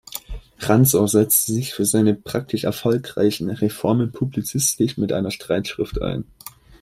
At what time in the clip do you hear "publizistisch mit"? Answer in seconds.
4.11-5.13